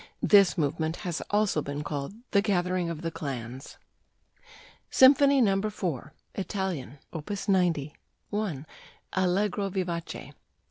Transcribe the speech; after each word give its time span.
This 0.23 0.57
movement 0.57 0.95
has 1.05 1.21
also 1.29 1.61
been 1.61 1.83
called 1.83 2.15
"the 2.31 2.41
gathering 2.41 2.89
of 2.89 3.03
the 3.03 3.11
clans." 3.11 3.77
SYMPHONY 4.89 5.41
No. 5.41 5.61
4 5.61 6.11
("ITALIAN"): 6.33 6.97
Op. 7.13 7.29
90 7.47 7.93
1. 8.31 8.65
Allegro 9.13 9.69
vivace 9.69 10.01
2. 10.07 10.29